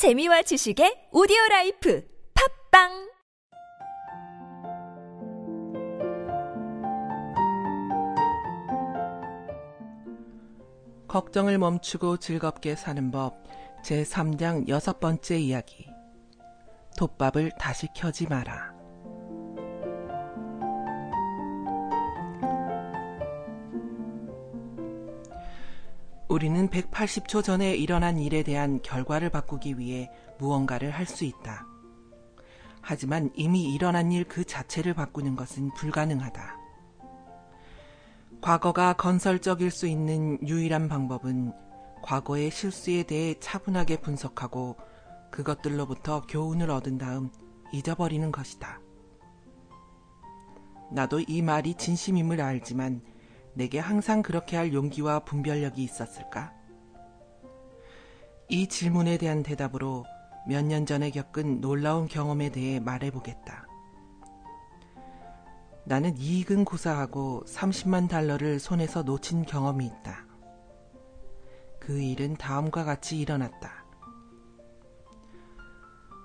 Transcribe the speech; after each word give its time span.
재미와 0.00 0.40
지식의 0.40 1.10
오디오 1.12 1.36
라이프 1.50 2.02
팟빵! 2.70 3.10
걱정을 11.06 11.58
멈추고 11.58 12.16
즐겁게 12.16 12.76
사는 12.76 13.10
법 13.10 13.44
제3장 13.84 14.68
여섯 14.68 15.00
번째 15.00 15.38
이야기. 15.38 15.86
톱밥을 16.96 17.50
다시 17.58 17.86
켜지 17.94 18.26
마라 18.26 18.69
우리는 26.30 26.68
180초 26.68 27.42
전에 27.42 27.74
일어난 27.74 28.16
일에 28.16 28.44
대한 28.44 28.80
결과를 28.82 29.30
바꾸기 29.30 29.80
위해 29.80 30.08
무언가를 30.38 30.92
할 30.92 31.04
수 31.04 31.24
있다. 31.24 31.66
하지만 32.80 33.30
이미 33.34 33.74
일어난 33.74 34.12
일 34.12 34.24
그 34.24 34.44
자체를 34.44 34.94
바꾸는 34.94 35.34
것은 35.34 35.74
불가능하다. 35.74 36.56
과거가 38.40 38.92
건설적일 38.92 39.72
수 39.72 39.88
있는 39.88 40.38
유일한 40.46 40.88
방법은 40.88 41.52
과거의 42.00 42.52
실수에 42.52 43.02
대해 43.02 43.34
차분하게 43.40 43.96
분석하고 43.96 44.76
그것들로부터 45.32 46.22
교훈을 46.28 46.70
얻은 46.70 46.98
다음 46.98 47.30
잊어버리는 47.72 48.30
것이다. 48.30 48.80
나도 50.92 51.18
이 51.26 51.42
말이 51.42 51.74
진심임을 51.74 52.40
알지만 52.40 53.02
내게 53.54 53.78
항상 53.78 54.22
그렇게 54.22 54.56
할 54.56 54.72
용기와 54.72 55.20
분별력이 55.20 55.82
있었을까? 55.82 56.52
이 58.48 58.66
질문에 58.66 59.18
대한 59.18 59.42
대답으로 59.42 60.04
몇 60.48 60.64
년 60.64 60.86
전에 60.86 61.10
겪은 61.10 61.60
놀라운 61.60 62.08
경험에 62.08 62.50
대해 62.50 62.80
말해보겠다. 62.80 63.66
나는 65.84 66.16
이익은 66.16 66.64
고사하고 66.64 67.44
30만 67.46 68.08
달러를 68.08 68.58
손에서 68.58 69.02
놓친 69.02 69.44
경험이 69.44 69.86
있다. 69.86 70.26
그 71.78 72.00
일은 72.00 72.36
다음과 72.36 72.84
같이 72.84 73.18
일어났다. 73.18 73.84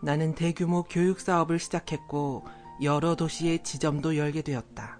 나는 0.03 0.35
대규모 0.35 0.83
교육 0.83 1.19
사업을 1.19 1.57
시작했고 1.57 2.45
여러 2.83 3.15
도시에 3.15 3.63
지점도 3.63 4.17
열게 4.17 4.41
되었다. 4.41 4.99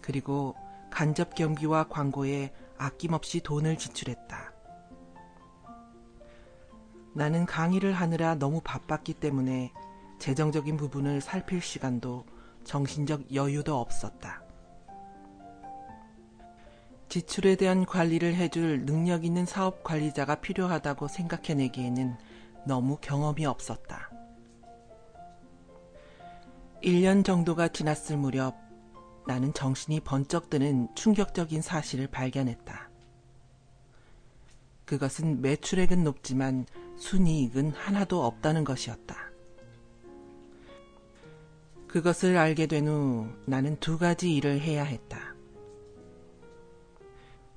그리고 0.00 0.54
간접 0.98 1.36
경비와 1.36 1.84
광고에 1.84 2.52
아낌없이 2.76 3.38
돈을 3.38 3.78
지출했다. 3.78 4.52
나는 7.14 7.46
강의를 7.46 7.92
하느라 7.92 8.34
너무 8.34 8.60
바빴기 8.64 9.14
때문에 9.14 9.70
재정적인 10.18 10.76
부분을 10.76 11.20
살필 11.20 11.60
시간도 11.60 12.26
정신적 12.64 13.32
여유도 13.32 13.78
없었다. 13.78 14.42
지출에 17.08 17.54
대한 17.54 17.86
관리를 17.86 18.34
해줄 18.34 18.84
능력 18.84 19.24
있는 19.24 19.46
사업 19.46 19.84
관리자가 19.84 20.40
필요하다고 20.40 21.06
생각해내기에는 21.06 22.16
너무 22.66 22.98
경험이 23.00 23.46
없었다. 23.46 24.10
1년 26.82 27.24
정도가 27.24 27.68
지났을 27.68 28.16
무렵 28.16 28.67
나는 29.28 29.52
정신이 29.52 30.00
번쩍 30.00 30.48
드는 30.48 30.88
충격적인 30.94 31.60
사실을 31.60 32.06
발견했다. 32.06 32.88
그것은 34.86 35.42
매출액은 35.42 36.02
높지만 36.02 36.64
순이익은 36.96 37.72
하나도 37.72 38.24
없다는 38.24 38.64
것이었다. 38.64 39.14
그것을 41.88 42.38
알게 42.38 42.66
된 42.68 42.88
후 42.88 43.28
나는 43.44 43.76
두 43.80 43.98
가지 43.98 44.34
일을 44.34 44.60
해야 44.60 44.82
했다. 44.82 45.34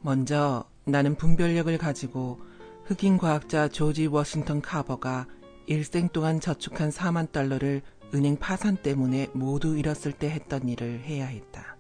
먼저 0.02 0.66
나는 0.84 1.16
분별력을 1.16 1.78
가지고 1.78 2.42
흑인 2.84 3.18
과학자 3.18 3.70
조지 3.70 4.08
워싱턴 4.08 4.62
카버가 4.62 5.26
일생 5.68 6.10
동안 6.10 6.42
저축한 6.42 6.90
4만 6.90 7.32
달러를 7.32 7.82
은행 8.14 8.38
파산 8.38 8.76
때문에 8.76 9.28
모두 9.34 9.78
잃었을 9.78 10.12
때 10.12 10.30
했던 10.30 10.68
일을 10.68 11.00
해야 11.02 11.26
했다. 11.26 11.78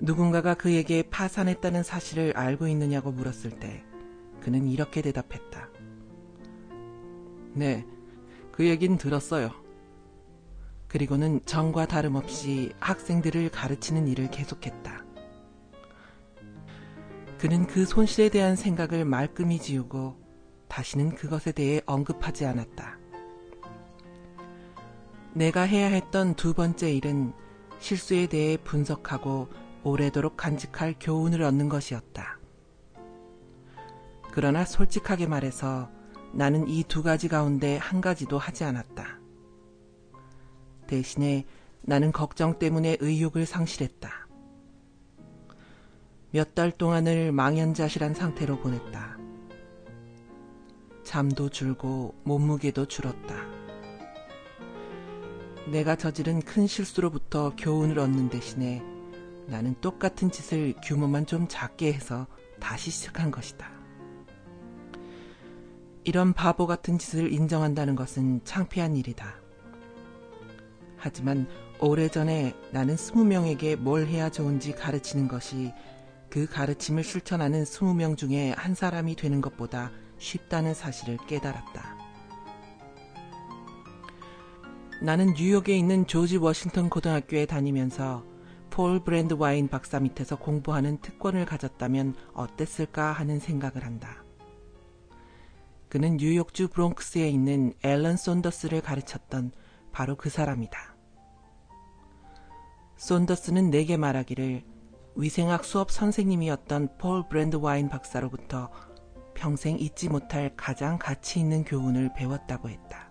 누군가가 0.00 0.54
그에게 0.54 1.02
파산했다는 1.02 1.82
사실을 1.82 2.36
알고 2.36 2.68
있느냐고 2.68 3.10
물었을 3.12 3.58
때 3.58 3.82
그는 4.40 4.68
이렇게 4.68 5.00
대답했다. 5.00 5.70
네, 7.54 7.86
그 8.52 8.66
얘긴 8.66 8.98
들었어요. 8.98 9.50
그리고는 10.88 11.40
전과 11.46 11.86
다름없이 11.86 12.72
학생들을 12.80 13.48
가르치는 13.50 14.06
일을 14.08 14.30
계속했다. 14.30 15.04
그는 17.38 17.66
그 17.66 17.84
손실에 17.84 18.28
대한 18.28 18.56
생각을 18.56 19.04
말끔히 19.04 19.58
지우고 19.58 20.16
다시는 20.68 21.14
그것에 21.14 21.52
대해 21.52 21.80
언급하지 21.86 22.44
않았다. 22.44 22.98
내가 25.36 25.62
해야 25.64 25.88
했던 25.88 26.34
두 26.34 26.54
번째 26.54 26.90
일은 26.90 27.34
실수에 27.78 28.26
대해 28.26 28.56
분석하고 28.56 29.48
오래도록 29.84 30.38
간직할 30.38 30.94
교훈을 30.98 31.42
얻는 31.42 31.68
것이었다. 31.68 32.38
그러나 34.32 34.64
솔직하게 34.64 35.26
말해서 35.26 35.90
나는 36.32 36.66
이 36.68 36.84
두 36.84 37.02
가지 37.02 37.28
가운데 37.28 37.76
한 37.76 38.00
가지도 38.00 38.38
하지 38.38 38.64
않았다. 38.64 39.18
대신에 40.86 41.44
나는 41.82 42.12
걱정 42.12 42.58
때문에 42.58 42.96
의욕을 43.00 43.44
상실했다. 43.44 44.10
몇 46.30 46.54
달 46.54 46.70
동안을 46.70 47.30
망연자실한 47.32 48.14
상태로 48.14 48.60
보냈다. 48.60 49.18
잠도 51.04 51.50
줄고 51.50 52.14
몸무게도 52.24 52.86
줄었다. 52.86 53.55
내가 55.66 55.96
저지른 55.96 56.40
큰 56.40 56.66
실수로부터 56.66 57.54
교훈을 57.56 57.98
얻는 57.98 58.28
대신에 58.28 58.82
나는 59.46 59.74
똑같은 59.80 60.30
짓을 60.30 60.74
규모만 60.84 61.26
좀 61.26 61.46
작게 61.48 61.92
해서 61.92 62.26
다시 62.60 62.90
시작한 62.90 63.30
것이다. 63.30 63.70
이런 66.04 66.32
바보 66.32 66.66
같은 66.66 66.98
짓을 66.98 67.32
인정한다는 67.32 67.96
것은 67.96 68.42
창피한 68.44 68.96
일이다. 68.96 69.34
하지만 70.96 71.48
오래전에 71.80 72.54
나는 72.70 72.96
스무 72.96 73.24
명에게 73.24 73.76
뭘 73.76 74.06
해야 74.06 74.30
좋은지 74.30 74.72
가르치는 74.72 75.26
것이 75.26 75.72
그 76.30 76.46
가르침을 76.46 77.02
실천하는 77.02 77.64
스무 77.64 77.92
명 77.92 78.14
중에 78.14 78.52
한 78.56 78.74
사람이 78.74 79.16
되는 79.16 79.40
것보다 79.40 79.90
쉽다는 80.18 80.74
사실을 80.74 81.18
깨달았다. 81.26 81.95
나는 85.00 85.34
뉴욕에 85.34 85.76
있는 85.76 86.06
조지 86.06 86.38
워싱턴 86.38 86.88
고등학교에 86.88 87.44
다니면서 87.44 88.24
폴 88.70 89.04
브랜드 89.04 89.34
와인 89.34 89.68
박사 89.68 90.00
밑에서 90.00 90.36
공부하는 90.36 90.98
특권을 91.00 91.44
가졌다면 91.44 92.14
어땠을까 92.32 93.12
하는 93.12 93.38
생각을 93.38 93.84
한다. 93.84 94.24
그는 95.88 96.16
뉴욕주 96.16 96.68
브롱크스에 96.68 97.28
있는 97.28 97.74
앨런 97.82 98.16
손더스를 98.16 98.80
가르쳤던 98.80 99.52
바로 99.92 100.16
그 100.16 100.30
사람이다. 100.30 100.96
손더스는 102.96 103.70
내게 103.70 103.96
말하기를 103.96 104.64
위생학 105.14 105.64
수업 105.64 105.90
선생님이었던 105.90 106.98
폴 106.98 107.28
브랜드 107.28 107.56
와인 107.56 107.88
박사로부터 107.88 108.70
평생 109.34 109.78
잊지 109.78 110.08
못할 110.08 110.54
가장 110.56 110.98
가치 110.98 111.38
있는 111.38 111.64
교훈을 111.64 112.12
배웠다고 112.14 112.70
했다. 112.70 113.05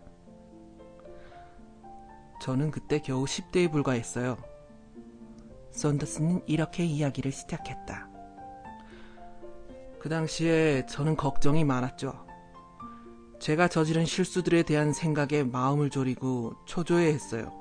저는 2.41 2.71
그때 2.71 2.99
겨우 2.99 3.25
10대에 3.25 3.71
불과했어요. 3.71 4.37
썬더스는 5.71 6.43
이렇게 6.47 6.85
이야기를 6.85 7.31
시작했다. 7.31 8.09
그 9.99 10.09
당시에 10.09 10.85
저는 10.85 11.15
걱정이 11.15 11.63
많았죠. 11.63 12.25
제가 13.39 13.67
저지른 13.67 14.05
실수들에 14.05 14.63
대한 14.63 14.93
생각에 14.93 15.43
마음을 15.43 15.89
졸이고 15.89 16.53
초조해했어요. 16.65 17.51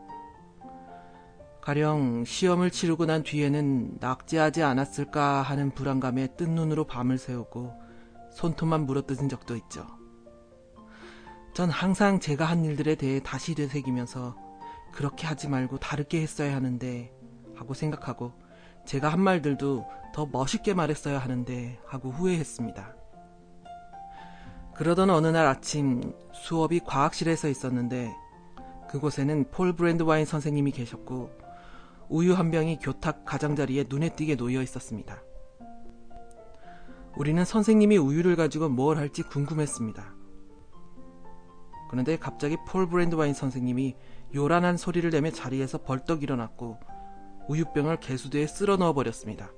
가령 1.60 2.24
시험을 2.26 2.70
치르고 2.70 3.06
난 3.06 3.22
뒤에는 3.22 3.96
낙제하지 3.98 4.62
않았을까 4.62 5.40
하는 5.40 5.70
불안감에 5.70 6.36
뜬 6.36 6.54
눈으로 6.54 6.84
밤을 6.84 7.16
새우고 7.16 7.72
손톱만 8.34 8.84
물어뜯은 8.84 9.30
적도 9.30 9.56
있죠. 9.56 9.86
전 11.54 11.70
항상 11.70 12.20
제가 12.20 12.44
한 12.44 12.64
일들에 12.64 12.96
대해 12.96 13.20
다시 13.22 13.54
되새기면서 13.54 14.36
그렇게 14.94 15.26
하지 15.26 15.48
말고 15.48 15.78
다르게 15.78 16.22
했어야 16.22 16.54
하는데 16.54 17.12
하고 17.56 17.74
생각하고 17.74 18.32
제가 18.86 19.08
한 19.08 19.20
말들도 19.20 19.84
더 20.14 20.26
멋있게 20.26 20.72
말했어야 20.72 21.18
하는데 21.18 21.80
하고 21.86 22.10
후회했습니다. 22.10 22.94
그러던 24.74 25.10
어느 25.10 25.26
날 25.26 25.46
아침 25.46 26.12
수업이 26.32 26.80
과학실에서 26.80 27.48
있었는데 27.48 28.12
그곳에는 28.88 29.50
폴 29.50 29.74
브랜드와인 29.74 30.24
선생님이 30.26 30.70
계셨고 30.70 31.30
우유 32.08 32.34
한 32.34 32.52
병이 32.52 32.78
교탁 32.80 33.24
가장자리에 33.24 33.86
눈에 33.88 34.10
띄게 34.10 34.36
놓여 34.36 34.62
있었습니다. 34.62 35.22
우리는 37.16 37.44
선생님이 37.44 37.96
우유를 37.96 38.36
가지고 38.36 38.68
뭘 38.68 38.96
할지 38.96 39.22
궁금했습니다. 39.22 40.14
그런데 41.90 42.16
갑자기 42.16 42.56
폴 42.66 42.88
브랜드와인 42.88 43.34
선생님이 43.34 43.96
요란한 44.32 44.76
소리를 44.76 45.10
내며 45.10 45.30
자리에서 45.30 45.78
벌떡 45.78 46.22
일어났고 46.22 46.78
우유병을 47.48 47.98
개수대에 48.00 48.46
쓸어 48.46 48.76
넣어 48.76 48.92
버렸습니다. 48.92 49.50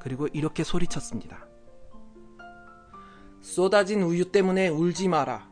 그리고 0.00 0.26
이렇게 0.28 0.64
소리쳤습니다. 0.64 1.46
쏟아진 3.40 4.02
우유 4.02 4.30
때문에 4.30 4.68
울지 4.68 5.08
마라. 5.08 5.50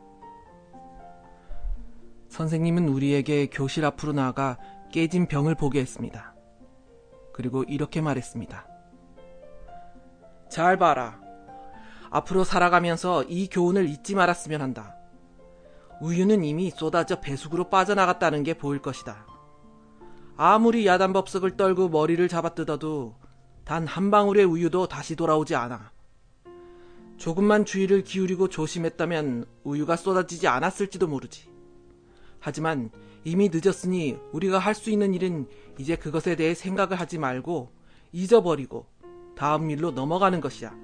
선생님은 2.29 2.87
우리에게 2.87 3.47
교실 3.47 3.85
앞으로 3.85 4.13
나아가 4.13 4.57
깨진 4.91 5.27
병을 5.27 5.55
보게 5.55 5.79
했습니다. 5.81 6.33
그리고 7.33 7.63
이렇게 7.63 8.01
말했습니다. 8.01 8.67
잘 10.49 10.77
봐라. 10.77 11.19
앞으로 12.09 12.43
살아가면서 12.43 13.23
이 13.23 13.47
교훈을 13.47 13.87
잊지 13.87 14.15
말았으면 14.15 14.61
한다. 14.61 14.95
우유는 16.01 16.43
이미 16.43 16.71
쏟아져 16.71 17.21
배숙으로 17.21 17.69
빠져나갔다는 17.69 18.43
게 18.43 18.55
보일 18.55 18.81
것이다. 18.81 19.27
아무리 20.35 20.87
야단법석을 20.87 21.55
떨고 21.55 21.89
머리를 21.89 22.27
잡아뜯어도 22.27 23.15
단 23.63 23.85
한 23.85 24.09
방울의 24.09 24.43
우유도 24.45 24.87
다시 24.87 25.15
돌아오지 25.15 25.55
않아. 25.55 25.91
조금만 27.17 27.65
주의를 27.65 28.03
기울이고 28.03 28.49
조심했다면 28.49 29.45
우유가 29.63 29.95
쏟아지지 29.95 30.47
않았을지도 30.47 31.07
모르지. 31.07 31.49
하지만 32.39 32.89
이미 33.23 33.49
늦었으니 33.53 34.17
우리가 34.31 34.57
할 34.57 34.73
수 34.73 34.89
있는 34.89 35.13
일은 35.13 35.47
이제 35.77 35.95
그것에 35.95 36.35
대해 36.35 36.55
생각을 36.55 36.99
하지 36.99 37.19
말고 37.19 37.71
잊어버리고 38.11 38.87
다음 39.35 39.69
일로 39.69 39.91
넘어가는 39.91 40.41
것이야. 40.41 40.75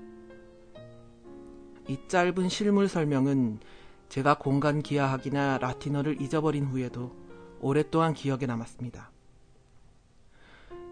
이 1.87 1.97
짧은 2.07 2.49
실물 2.49 2.87
설명은 2.87 3.59
제가 4.09 4.37
공간 4.37 4.81
기하학이나 4.81 5.57
라틴어를 5.57 6.21
잊어버린 6.21 6.65
후에도 6.65 7.15
오랫동안 7.59 8.13
기억에 8.13 8.45
남았습니다. 8.45 9.11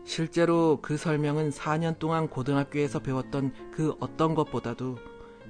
실제로 0.03 0.79
그 0.81 0.97
설명은 0.97 1.50
4년 1.50 1.97
동안 1.97 2.29
고등학교에서 2.29 3.00
배웠던 3.00 3.71
그 3.71 3.95
어떤 4.00 4.35
것보다도 4.35 4.97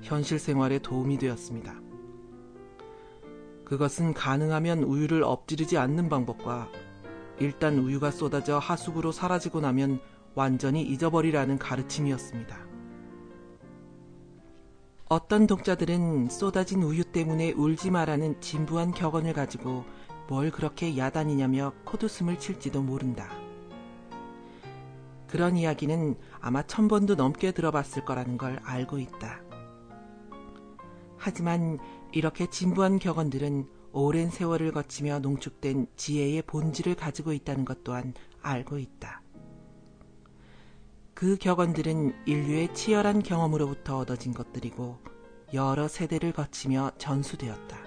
현실 0.01 0.39
생활에 0.39 0.79
도움이 0.79 1.17
되었습니다. 1.17 1.75
그것은 3.65 4.13
가능하면 4.13 4.83
우유를 4.83 5.23
엎지르지 5.23 5.77
않는 5.77 6.07
방법과 6.07 6.69
일단 7.39 7.79
우유가 7.79 8.11
쏟아져 8.11 8.59
하수구로 8.59 9.11
사라지고 9.11 9.59
나면 9.59 9.99
완전히 10.35 10.83
잊어버리라는 10.83 11.57
가르침이었습니다. 11.57 12.64
어떤 15.15 15.47
독자들은 15.47 16.27
쏟아진 16.27 16.83
우유 16.83 17.05
때문에 17.05 17.53
울지 17.53 17.89
마라는 17.89 18.41
진부한 18.41 18.91
격언을 18.91 19.31
가지고 19.31 19.85
뭘 20.27 20.51
그렇게 20.51 20.97
야단이냐며 20.97 21.71
코웃음을 21.85 22.37
칠지도 22.37 22.81
모른다. 22.81 23.29
그런 25.29 25.55
이야기는 25.55 26.17
아마 26.41 26.63
천 26.63 26.89
번도 26.89 27.15
넘게 27.15 27.53
들어봤을 27.53 28.03
거라는 28.03 28.37
걸 28.37 28.59
알고 28.65 28.99
있다. 28.99 29.39
하지만 31.15 31.79
이렇게 32.11 32.49
진부한 32.49 32.99
격언들은 32.99 33.69
오랜 33.93 34.29
세월을 34.29 34.73
거치며 34.73 35.19
농축된 35.19 35.87
지혜의 35.95 36.41
본질을 36.41 36.95
가지고 36.95 37.31
있다는 37.31 37.63
것 37.63 37.85
또한 37.85 38.13
알고 38.41 38.79
있다. 38.79 39.21
그 41.15 41.37
격언들은 41.37 42.13
인류의 42.25 42.73
치열한 42.73 43.23
경험으로부터 43.23 43.99
얻어진 43.99 44.33
것들이고 44.33 44.99
여러 45.53 45.87
세대를 45.87 46.33
거치며 46.33 46.91
전수되었다. 46.97 47.77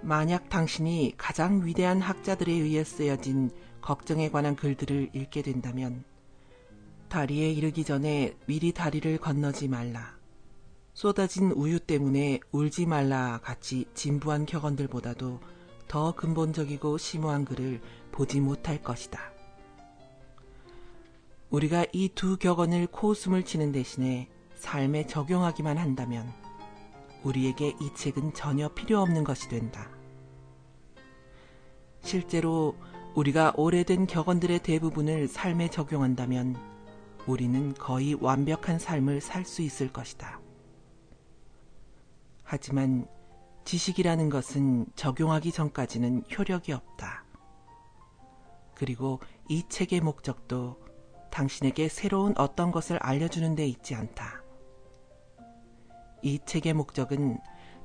만약 0.00 0.48
당신이 0.48 1.12
가장 1.18 1.66
위대한 1.66 2.00
학자들에 2.00 2.50
의해 2.50 2.82
쓰여진 2.82 3.50
걱정에 3.82 4.30
관한 4.30 4.56
글들을 4.56 5.10
읽게 5.12 5.42
된다면 5.42 6.02
다리에 7.10 7.50
이르기 7.52 7.84
전에 7.84 8.34
미리 8.46 8.72
다리를 8.72 9.18
건너지 9.18 9.68
말라. 9.68 10.16
쏟아진 10.94 11.50
우유 11.50 11.78
때문에 11.78 12.40
울지 12.52 12.86
말라 12.86 13.38
같이 13.42 13.84
진부한 13.92 14.46
격언들보다도 14.46 15.40
더 15.88 16.14
근본적이고 16.14 16.96
심오한 16.96 17.44
글을 17.44 17.82
보지 18.12 18.40
못할 18.40 18.82
것이다. 18.82 19.31
우리가 21.52 21.84
이 21.92 22.08
두 22.08 22.38
격언을 22.38 22.86
코웃음을 22.86 23.44
치는 23.44 23.72
대신에 23.72 24.28
삶에 24.54 25.06
적용하기만 25.06 25.76
한다면 25.76 26.32
우리에게 27.22 27.76
이 27.78 27.94
책은 27.94 28.32
전혀 28.32 28.70
필요 28.70 29.00
없는 29.00 29.22
것이 29.22 29.48
된다. 29.48 29.90
실제로 32.00 32.74
우리가 33.14 33.52
오래된 33.56 34.06
격언들의 34.06 34.60
대부분을 34.60 35.28
삶에 35.28 35.68
적용한다면 35.68 36.56
우리는 37.26 37.74
거의 37.74 38.14
완벽한 38.14 38.78
삶을 38.78 39.20
살 39.20 39.44
수 39.44 39.60
있을 39.60 39.92
것이다. 39.92 40.40
하지만 42.44 43.06
지식이라는 43.64 44.30
것은 44.30 44.86
적용하기 44.96 45.52
전까지는 45.52 46.24
효력이 46.36 46.72
없다. 46.72 47.24
그리고 48.74 49.20
이 49.48 49.62
책의 49.68 50.00
목적도 50.00 50.81
당신에게 51.32 51.88
새로운 51.88 52.34
어떤 52.36 52.70
것을 52.70 52.98
알려주는 52.98 53.56
데 53.56 53.66
있지 53.66 53.94
않다. 53.94 54.44
이 56.22 56.38
책의 56.44 56.74
목적은 56.74 57.38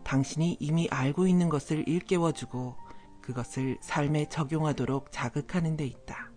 당신이 0.04 0.58
이미 0.60 0.88
알고 0.92 1.28
있는 1.28 1.50
것을 1.50 1.88
일깨워주고 1.88 2.76
그것을 3.22 3.78
삶에 3.82 4.30
적용하도록 4.30 5.12
자극하는 5.12 5.76
데 5.76 5.86
있다. 5.86 6.32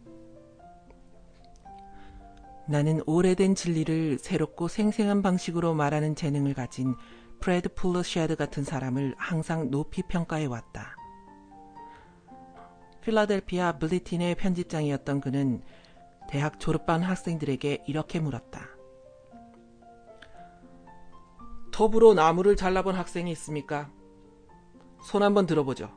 나는 2.69 3.03
오래된 3.07 3.57
진리를 3.57 4.19
새롭고 4.19 4.69
생생한 4.69 5.23
방식으로 5.23 5.75
말하는 5.75 6.15
재능을 6.15 6.55
가진 6.55 6.95
프레드 7.41 7.69
풀러 7.75 8.06
쉐드 8.06 8.37
같은 8.37 8.63
사람을 8.63 9.15
항상 9.19 9.71
높이 9.71 10.03
평가해 10.03 10.47
왔다. 10.47 10.95
필라델피아 13.01 13.79
블리틴의 13.79 14.37
편집장이었던 14.37 15.21
그는 15.21 15.63
대학 16.31 16.61
졸업반 16.61 17.03
학생들에게 17.03 17.83
이렇게 17.89 18.21
물었다. 18.21 18.69
톱으로 21.73 22.15
나무를 22.15 22.55
잘라본 22.55 22.95
학생이 22.95 23.33
있습니까? 23.33 23.91
손 25.03 25.25
한번 25.25 25.47
들어보죠. 25.47 25.91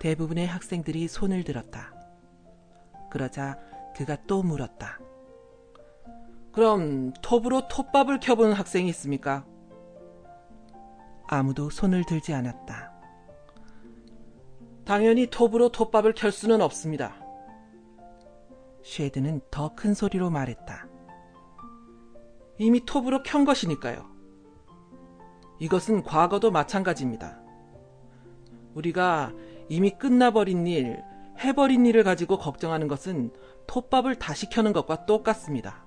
대부분의 0.00 0.48
학생들이 0.48 1.06
손을 1.06 1.44
들었다. 1.44 1.94
그러자 3.12 3.60
그가 3.94 4.16
또 4.26 4.42
물었다. 4.42 4.98
그럼 6.50 7.12
톱으로 7.22 7.68
톱밥을 7.68 8.18
켜보는 8.18 8.54
학생이 8.54 8.88
있습니까? 8.88 9.46
아무도 11.28 11.70
손을 11.70 12.02
들지 12.04 12.34
않았다. 12.34 12.92
당연히 14.84 15.28
톱으로 15.28 15.68
톱밥을 15.68 16.14
켤 16.14 16.32
수는 16.32 16.60
없습니다. 16.60 17.17
쉐드는 18.88 19.42
더 19.50 19.74
큰 19.74 19.92
소리로 19.92 20.30
말했다. 20.30 20.88
이미 22.58 22.84
톱으로 22.84 23.22
켠 23.22 23.44
것이니까요. 23.44 24.06
이것은 25.60 26.02
과거도 26.02 26.50
마찬가지입니다. 26.50 27.38
우리가 28.74 29.32
이미 29.68 29.90
끝나버린 29.90 30.66
일, 30.66 31.02
해버린 31.38 31.84
일을 31.84 32.02
가지고 32.02 32.38
걱정하는 32.38 32.88
것은 32.88 33.30
톱밥을 33.66 34.14
다시 34.16 34.48
켜는 34.48 34.72
것과 34.72 35.04
똑같습니다. 35.04 35.84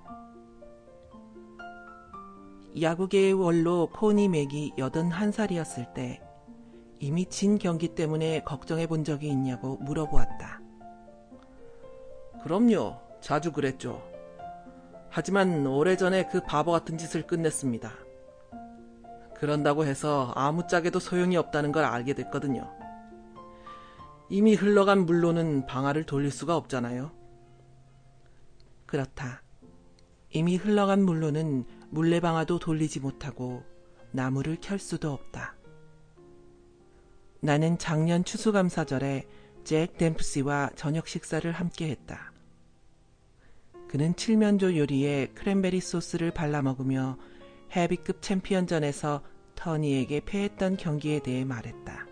야구계의 2.79 3.33
원로 3.33 3.89
코니 3.91 4.29
맥이 4.29 4.73
81살이었을 4.77 5.93
때 5.93 6.21
이미 6.99 7.25
진 7.25 7.57
경기 7.57 7.95
때문에 7.95 8.43
걱정해 8.43 8.85
본 8.85 9.03
적이 9.03 9.29
있냐고 9.29 9.77
물어보았다. 9.77 10.61
그럼요. 12.43 12.99
자주 13.21 13.51
그랬죠. 13.51 14.01
하지만 15.09 15.65
오래전에 15.67 16.27
그 16.27 16.41
바보 16.41 16.71
같은 16.71 16.97
짓을 16.97 17.27
끝냈습니다. 17.27 17.91
그런다고 19.35 19.85
해서 19.85 20.31
아무짝에도 20.35 20.99
소용이 20.99 21.35
없다는 21.37 21.71
걸 21.71 21.83
알게 21.83 22.13
됐거든요. 22.13 22.71
이미 24.29 24.55
흘러간 24.55 25.05
물로는 25.05 25.65
방아를 25.65 26.05
돌릴 26.05 26.31
수가 26.31 26.55
없잖아요. 26.55 27.11
그렇다. 28.85 29.41
이미 30.29 30.55
흘러간 30.55 31.03
물로는 31.03 31.65
물레방아도 31.89 32.59
돌리지 32.59 33.01
못하고 33.01 33.63
나무를 34.11 34.57
켤 34.61 34.77
수도 34.77 35.11
없다. 35.11 35.55
나는 37.41 37.77
작년 37.77 38.23
추수감사절에 38.23 39.27
잭 39.63 39.97
댐프시와 39.97 40.71
저녁 40.75 41.07
식사를 41.07 41.51
함께 41.51 41.89
했다. 41.89 42.30
그는 43.91 44.15
칠면조 44.15 44.77
요리에 44.77 45.27
크랜베리 45.35 45.81
소스를 45.81 46.31
발라 46.31 46.61
먹으며 46.61 47.17
헤비급 47.75 48.21
챔피언전에서 48.21 49.21
터니에게 49.55 50.21
패했던 50.21 50.77
경기에 50.77 51.19
대해 51.19 51.43
말했다. 51.43 52.07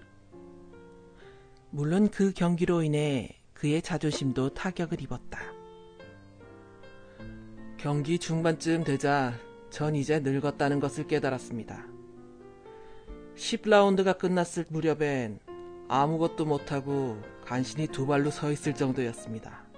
물론 1.69 2.09
그 2.09 2.33
경기로 2.33 2.83
인해 2.83 3.29
그의 3.53 3.81
자존심도 3.81 4.53
타격을 4.55 5.01
입었다. 5.01 5.39
경기 7.77 8.19
중반쯤 8.19 8.83
되자 8.83 9.33
전 9.69 9.95
이제 9.95 10.19
늙었다는 10.19 10.81
것을 10.81 11.07
깨달았습니다. 11.07 11.85
10라운드가 13.37 14.17
끝났을 14.17 14.65
무렵엔 14.67 15.39
아무것도 15.87 16.43
못하고 16.43 17.21
간신히 17.45 17.87
두 17.87 18.05
발로 18.05 18.31
서 18.31 18.51
있을 18.51 18.75
정도였습니다. 18.75 19.68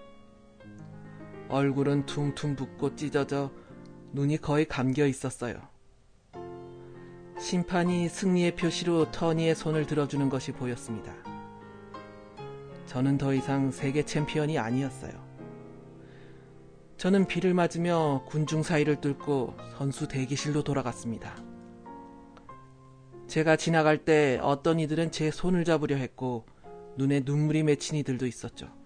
얼굴은 1.51 2.05
퉁퉁 2.05 2.55
붓고 2.55 2.96
찢어져 2.96 3.51
눈이 4.13 4.38
거의 4.38 4.65
감겨 4.65 5.05
있었어요. 5.05 5.62
심판이 7.38 8.08
승리의 8.08 8.55
표시로 8.55 9.12
터니의 9.12 9.55
손을 9.55 9.86
들어주는 9.86 10.29
것이 10.29 10.53
보였습니다. 10.53 11.13
저는 12.86 13.17
더 13.17 13.34
이상 13.34 13.70
세계 13.70 14.03
챔피언이 14.03 14.58
아니었어요. 14.58 15.12
저는 16.96 17.27
비를 17.27 17.53
맞으며 17.53 18.24
군중 18.27 18.63
사이를 18.63 19.01
뚫고 19.01 19.55
선수 19.77 20.08
대기실로 20.08 20.63
돌아갔습니다. 20.63 21.36
제가 23.27 23.58
지나갈 23.58 23.98
때 24.05 24.39
어떤 24.41 24.79
이들은 24.79 25.12
제 25.12 25.31
손을 25.31 25.65
잡으려 25.65 25.98
했고 25.98 26.46
눈에 26.98 27.22
눈물이 27.25 27.63
맺힌 27.63 27.98
이들도 27.98 28.25
있었죠. 28.25 28.80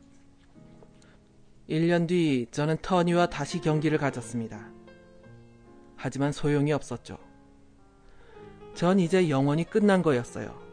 1년 1.69 2.07
뒤 2.07 2.47
저는 2.51 2.77
터니와 2.81 3.27
다시 3.27 3.59
경기를 3.59 3.97
가졌습니다. 3.97 4.69
하지만 5.95 6.31
소용이 6.31 6.71
없었죠. 6.71 7.17
전 8.75 8.99
이제 8.99 9.29
영원히 9.29 9.63
끝난 9.63 10.01
거였어요. 10.01 10.63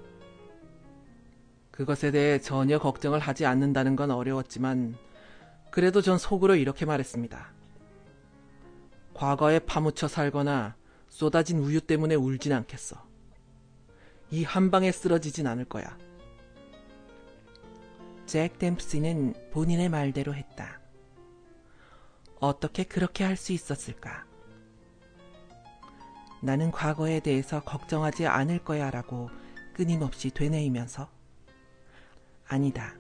그것에 1.71 2.11
대해 2.11 2.39
전혀 2.39 2.79
걱정을 2.79 3.19
하지 3.19 3.47
않는다는 3.47 3.97
건 3.97 4.11
어려웠지만 4.11 4.97
그래도 5.71 6.03
전 6.03 6.19
속으로 6.19 6.57
이렇게 6.57 6.85
말했습니다. 6.85 7.53
과거에 9.15 9.61
파묻혀 9.61 10.09
살거나 10.09 10.77
쏟아진 11.09 11.59
우유 11.59 11.81
때문에 11.81 12.15
울진 12.15 12.53
않겠어. 12.53 12.97
이 14.31 14.45
한 14.45 14.71
방에 14.71 14.93
쓰러지진 14.93 15.47
않을 15.47 15.65
거야. 15.67 15.97
잭 18.27 18.59
댐프시는 18.59 19.51
본인의 19.53 19.89
말대로 19.89 20.35
했다. 20.35 20.82
어떻게 22.43 22.83
그렇게 22.83 23.23
할 23.23 23.37
수 23.37 23.53
있었을까? 23.53 24.25
나는 26.43 26.73
과거에 26.73 27.21
대해서 27.21 27.63
걱정하지 27.63 28.27
않을 28.27 28.65
거야 28.65 28.91
라고 28.91 29.31
끊임없이 29.73 30.31
되뇌이면서 30.31 31.09
아니다. 32.49 32.97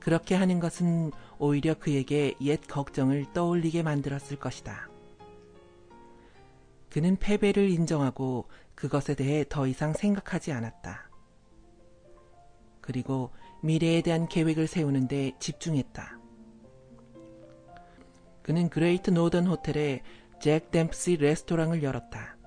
그렇게 0.00 0.34
하는 0.34 0.58
것은 0.58 1.12
오히려 1.38 1.74
그에게 1.74 2.34
옛 2.40 2.60
걱정을 2.66 3.32
떠올리게 3.32 3.84
만들었을 3.84 4.40
것이다. 4.40 4.88
그는 6.90 7.16
패배를 7.16 7.70
인정하고 7.70 8.48
그것에 8.74 9.14
대해 9.14 9.44
더 9.48 9.68
이상 9.68 9.92
생각하지 9.92 10.50
않았다. 10.50 11.08
그리고 12.80 13.30
미래에 13.62 14.02
대한 14.02 14.26
계획을 14.26 14.66
세우는데 14.66 15.36
집중했다. 15.38 16.17
그는 18.48 18.70
그레이트 18.70 19.10
노던 19.10 19.46
호텔에 19.46 20.00
잭 20.40 20.70
댐프시 20.70 21.18
레스토랑을 21.18 21.82
열었다. 21.82 22.38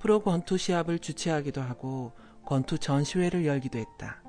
프로 0.00 0.20
권투 0.20 0.58
시합을 0.58 0.98
주최하기도 0.98 1.62
하고 1.62 2.10
권투 2.44 2.78
전시회를 2.78 3.46
열기도 3.46 3.78
했다. 3.78 4.24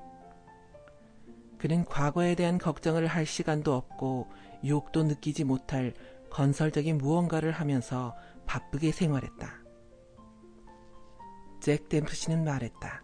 그는 1.57 1.83
과거에 1.83 2.35
대한 2.35 2.59
걱정을 2.59 3.07
할 3.07 3.25
시간도 3.25 3.73
없고 3.73 4.29
유혹도 4.63 5.01
느끼지 5.01 5.45
못할 5.45 5.95
건설적인 6.29 6.99
무언가를 6.99 7.51
하면서 7.51 8.15
바쁘게 8.45 8.91
생활했다. 8.91 9.51
잭 11.59 11.89
댐프시는 11.89 12.43
말했다. 12.43 13.03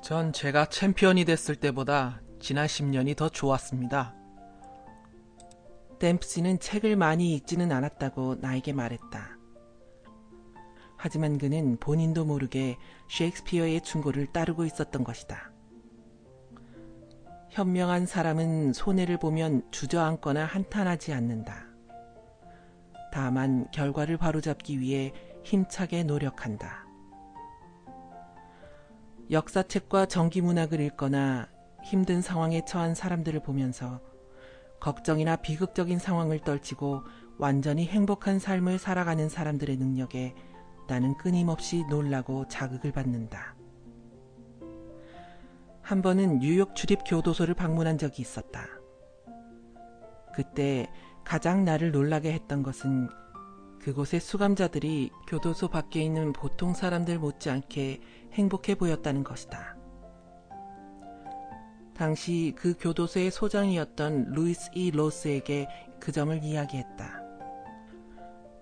전 0.00 0.32
제가 0.32 0.66
챔피언이 0.66 1.24
됐을 1.24 1.56
때보다 1.56 2.20
지난 2.38 2.66
10년이 2.66 3.16
더 3.16 3.28
좋았습니다. 3.28 4.14
댐프시는 5.98 6.58
책을 6.58 6.96
많이 6.96 7.34
읽지는 7.34 7.72
않았다고 7.72 8.36
나에게 8.36 8.72
말했다. 8.72 9.38
하지만 10.96 11.38
그는 11.38 11.76
본인도 11.78 12.24
모르게 12.24 12.76
셰익스피어의 13.10 13.82
충고를 13.82 14.26
따르고 14.32 14.64
있었던 14.64 15.04
것이다. 15.04 15.52
현명한 17.50 18.06
사람은 18.06 18.72
손해를 18.72 19.18
보면 19.18 19.70
주저앉거나 19.70 20.44
한탄하지 20.44 21.12
않는다. 21.12 21.66
다만 23.12 23.70
결과를 23.70 24.16
바로잡기 24.16 24.80
위해 24.80 25.12
힘차게 25.44 26.02
노력한다. 26.02 26.84
역사책과 29.30 30.06
전기문학을 30.06 30.80
읽거나 30.80 31.48
힘든 31.82 32.22
상황에 32.22 32.64
처한 32.64 32.94
사람들을 32.94 33.40
보면서 33.40 34.00
걱정이나 34.84 35.36
비극적인 35.36 35.98
상황을 35.98 36.40
떨치고 36.40 37.04
완전히 37.38 37.86
행복한 37.86 38.38
삶을 38.38 38.78
살아가는 38.78 39.30
사람들의 39.30 39.78
능력에 39.78 40.34
나는 40.86 41.16
끊임없이 41.16 41.86
놀라고 41.88 42.46
자극을 42.48 42.92
받는다. 42.92 43.56
한 45.80 46.02
번은 46.02 46.40
뉴욕 46.40 46.76
주립 46.76 46.98
교도소를 47.06 47.54
방문한 47.54 47.96
적이 47.96 48.20
있었다. 48.20 48.66
그때 50.34 50.90
가장 51.24 51.64
나를 51.64 51.90
놀라게 51.90 52.34
했던 52.34 52.62
것은 52.62 53.08
그곳의 53.80 54.20
수감자들이 54.20 55.10
교도소 55.26 55.68
밖에 55.68 56.02
있는 56.02 56.34
보통 56.34 56.74
사람들 56.74 57.18
못지않게 57.18 58.02
행복해 58.34 58.74
보였다는 58.74 59.24
것이다. 59.24 59.78
당시 61.96 62.52
그 62.56 62.74
교도소의 62.78 63.30
소장이었던 63.30 64.32
루이스 64.32 64.70
이 64.74 64.90
로스에게 64.90 65.68
그 66.00 66.12
점을 66.12 66.42
이야기했다. 66.42 67.22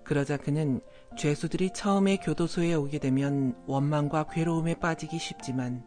그러자 0.04 0.36
그는 0.36 0.80
죄수들이 1.16 1.72
처음에 1.72 2.18
교도소에 2.18 2.74
오게 2.74 2.98
되면 2.98 3.56
원망과 3.66 4.26
괴로움에 4.28 4.74
빠지기 4.74 5.18
쉽지만 5.18 5.82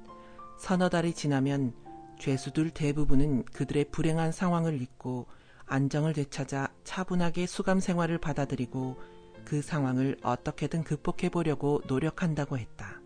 서너 0.57 0.89
달이 0.89 1.13
지나면 1.13 1.73
죄수들 2.19 2.71
대부분은 2.71 3.43
그들의 3.45 3.85
불행한 3.91 4.31
상황을 4.31 4.81
잊고 4.81 5.27
안정을 5.65 6.13
되찾아 6.13 6.69
차분하게 6.83 7.45
수감 7.45 7.79
생활을 7.79 8.17
받아들이고 8.17 8.97
그 9.43 9.61
상황을 9.61 10.17
어떻게든 10.23 10.83
극복해 10.83 11.29
보려고 11.29 11.81
노력한다고 11.87 12.57
했다. 12.57 13.04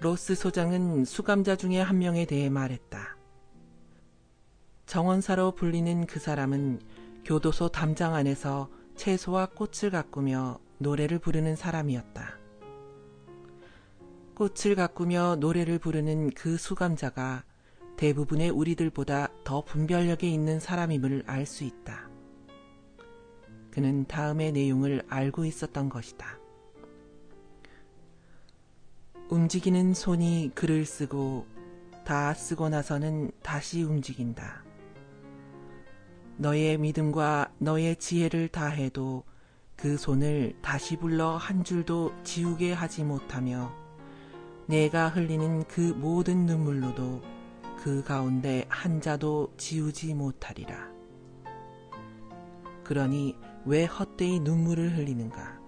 로스 0.00 0.36
소장은 0.36 1.04
수감자 1.04 1.56
중에 1.56 1.80
한 1.80 1.98
명에 1.98 2.24
대해 2.24 2.48
말했다. 2.48 3.16
정원사로 4.86 5.52
불리는 5.56 6.06
그 6.06 6.20
사람은 6.20 6.80
교도소 7.24 7.70
담장 7.70 8.14
안에서 8.14 8.70
채소와 8.94 9.46
꽃을 9.46 9.90
가꾸며 9.90 10.60
노래를 10.78 11.18
부르는 11.18 11.56
사람이었다. 11.56 12.38
꽃을 14.34 14.76
가꾸며 14.76 15.36
노래를 15.40 15.80
부르는 15.80 16.30
그 16.30 16.56
수감자가 16.56 17.42
대부분의 17.96 18.50
우리들보다 18.50 19.28
더 19.42 19.64
분별력에 19.64 20.28
있는 20.28 20.60
사람임을 20.60 21.24
알 21.26 21.44
수 21.44 21.64
있다. 21.64 22.08
그는 23.72 24.06
다음의 24.06 24.52
내용을 24.52 25.02
알고 25.08 25.44
있었던 25.44 25.88
것이다. 25.88 26.37
움직이는 29.30 29.92
손이 29.92 30.52
글을 30.54 30.86
쓰고 30.86 31.46
다 32.04 32.32
쓰고 32.32 32.70
나서는 32.70 33.30
다시 33.42 33.82
움직인다. 33.82 34.62
너의 36.38 36.78
믿음과 36.78 37.52
너의 37.58 37.96
지혜를 37.96 38.48
다해도 38.48 39.24
그 39.76 39.98
손을 39.98 40.56
다시 40.62 40.96
불러 40.96 41.36
한 41.36 41.62
줄도 41.62 42.12
지우게 42.24 42.72
하지 42.72 43.04
못하며 43.04 43.74
내가 44.66 45.08
흘리는 45.08 45.64
그 45.64 45.80
모든 45.80 46.46
눈물로도 46.46 47.22
그 47.78 48.02
가운데 48.02 48.64
한 48.68 49.00
자도 49.00 49.52
지우지 49.58 50.14
못하리라. 50.14 50.88
그러니 52.82 53.36
왜 53.66 53.84
헛되이 53.84 54.40
눈물을 54.40 54.96
흘리는가? 54.96 55.67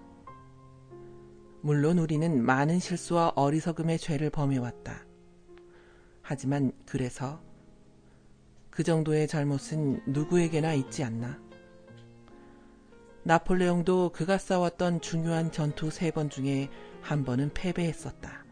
물론 1.61 1.99
우리는 1.99 2.43
많은 2.43 2.79
실수와 2.79 3.33
어리석음의 3.35 3.99
죄를 3.99 4.29
범해왔다. 4.31 5.05
하지만 6.21 6.71
그래서 6.85 7.41
그 8.69 8.83
정도의 8.83 9.27
잘못은 9.27 10.01
누구에게나 10.07 10.73
있지 10.73 11.03
않나? 11.03 11.39
나폴레옹도 13.23 14.11
그가 14.13 14.37
싸웠던 14.39 15.01
중요한 15.01 15.51
전투 15.51 15.91
세 15.91 16.11
번 16.11 16.29
중에 16.29 16.69
한 17.01 17.23
번은 17.23 17.51
패배했었다. 17.53 18.43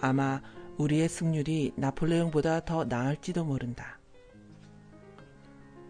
아마 0.00 0.40
우리의 0.78 1.08
승률이 1.08 1.74
나폴레옹보다 1.76 2.64
더 2.64 2.84
나을지도 2.84 3.44
모른다. 3.44 3.98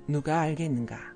누가 0.09 0.41
알겠는가? 0.41 1.16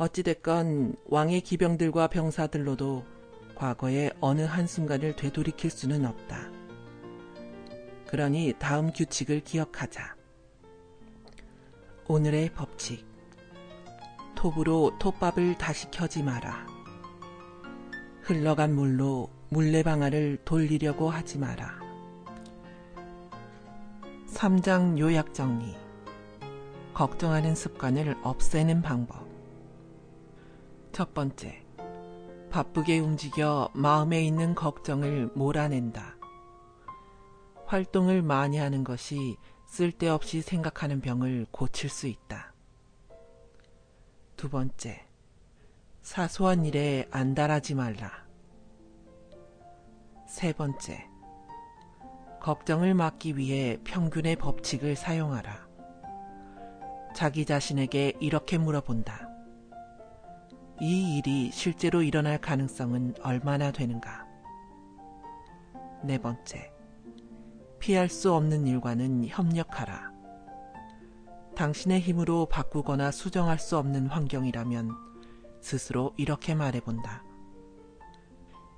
어찌됐건 0.00 0.94
왕의 1.08 1.42
기병들과 1.42 2.06
병사들로도 2.06 3.04
과거의 3.54 4.10
어느 4.22 4.40
한순간을 4.40 5.14
되돌이킬 5.14 5.70
수는 5.70 6.06
없다. 6.06 6.50
그러니 8.06 8.54
다음 8.58 8.92
규칙을 8.92 9.40
기억하자. 9.40 10.16
오늘의 12.08 12.54
법칙. 12.54 13.06
톱으로 14.34 14.92
톱밥을 14.98 15.58
다시 15.58 15.90
켜지 15.90 16.22
마라. 16.22 16.66
흘러간 18.22 18.74
물로 18.74 19.28
물레방아를 19.50 20.38
돌리려고 20.46 21.10
하지 21.10 21.36
마라. 21.36 21.78
3장 24.28 24.98
요약 24.98 25.34
정리. 25.34 25.76
걱정하는 26.94 27.54
습관을 27.54 28.16
없애는 28.22 28.80
방법. 28.80 29.29
첫 31.00 31.14
번째. 31.14 31.64
바쁘게 32.50 32.98
움직여 32.98 33.70
마음에 33.72 34.22
있는 34.22 34.54
걱정을 34.54 35.30
몰아낸다. 35.34 36.18
활동을 37.64 38.20
많이 38.20 38.58
하는 38.58 38.84
것이 38.84 39.38
쓸데없이 39.64 40.42
생각하는 40.42 41.00
병을 41.00 41.46
고칠 41.50 41.88
수 41.88 42.06
있다. 42.06 42.52
두 44.36 44.50
번째. 44.50 45.06
사소한 46.02 46.66
일에 46.66 47.08
안달하지 47.10 47.76
말라. 47.76 48.26
세 50.28 50.52
번째. 50.52 51.08
걱정을 52.42 52.92
막기 52.92 53.38
위해 53.38 53.78
평균의 53.84 54.36
법칙을 54.36 54.96
사용하라. 54.96 55.66
자기 57.16 57.46
자신에게 57.46 58.18
이렇게 58.20 58.58
물어본다. 58.58 59.29
이 60.80 61.18
일이 61.18 61.50
실제로 61.52 62.02
일어날 62.02 62.40
가능성은 62.40 63.16
얼마나 63.22 63.70
되는가? 63.70 64.26
네 66.02 66.16
번째. 66.16 66.72
피할 67.78 68.08
수 68.08 68.32
없는 68.32 68.66
일과는 68.66 69.26
협력하라. 69.28 70.10
당신의 71.54 72.00
힘으로 72.00 72.46
바꾸거나 72.46 73.10
수정할 73.10 73.58
수 73.58 73.76
없는 73.76 74.06
환경이라면 74.06 74.90
스스로 75.60 76.14
이렇게 76.16 76.54
말해본다. 76.54 77.24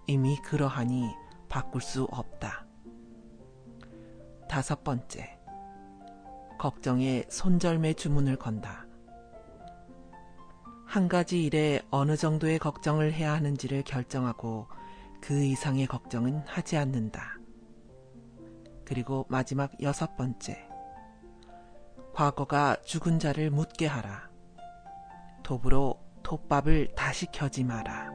이미 0.09 0.37
그러하니 0.43 1.09
바꿀 1.49 1.83
수 1.83 2.09
없다. 2.11 2.67
다섯 4.49 4.83
번째. 4.83 5.39
걱정에 6.59 7.25
손절매 7.29 7.95
주문을 7.95 8.37
건다. 8.37 8.87
한 10.93 11.09
가지 11.09 11.43
일에 11.43 11.81
어느 11.91 12.19
정도의 12.19 12.59
걱정을 12.59 13.15
해야 13.15 13.33
하는지를 13.33 13.83
결정하고 13.83 14.69
그 15.23 15.43
이상의 15.43 15.87
걱정은 15.87 16.43
하지 16.45 16.77
않는다. 16.77 17.38
그리고 18.85 19.25
마지막 19.31 19.73
여섯 19.81 20.14
번째. 20.19 20.69
과거가 22.12 22.83
죽은 22.85 23.19
자를 23.19 23.49
묻게 23.49 23.87
하라. 23.87 24.29
톱으로 25.43 25.99
톱밥을 26.23 26.95
다시 26.95 27.25
켜지 27.33 27.64
마라. 27.64 28.11